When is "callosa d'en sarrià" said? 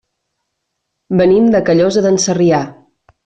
1.69-2.65